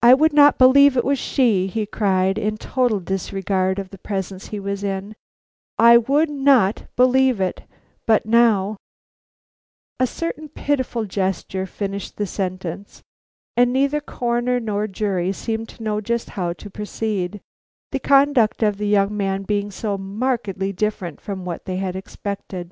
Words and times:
"I 0.00 0.14
would 0.14 0.32
not 0.32 0.58
believe 0.58 0.96
it 0.96 1.04
was 1.04 1.18
she," 1.18 1.66
he 1.66 1.86
cried, 1.86 2.38
in 2.38 2.56
total 2.56 3.00
disregard 3.00 3.80
of 3.80 3.90
the 3.90 3.98
presence 3.98 4.46
he 4.46 4.60
was 4.60 4.84
in, 4.84 5.16
"I 5.76 5.96
would 5.96 6.30
not 6.30 6.84
believe 6.94 7.40
it; 7.40 7.64
but 8.06 8.26
now" 8.26 8.76
A 9.98 10.06
certain 10.06 10.48
pitiful 10.48 11.04
gesture 11.04 11.66
finished 11.66 12.16
the 12.16 12.26
sentence, 12.28 13.02
and 13.56 13.72
neither 13.72 14.00
Coroner 14.00 14.60
nor 14.60 14.86
jury 14.86 15.32
seemed 15.32 15.68
to 15.70 15.82
know 15.82 16.00
just 16.00 16.30
how 16.38 16.52
to 16.52 16.70
proceed, 16.70 17.40
the 17.90 17.98
conduct 17.98 18.62
of 18.62 18.76
the 18.78 18.86
young 18.86 19.16
man 19.16 19.42
being 19.42 19.72
so 19.72 19.98
markedly 19.98 20.72
different 20.72 21.20
from 21.20 21.44
what 21.44 21.64
they 21.64 21.78
had 21.78 21.96
expected. 21.96 22.70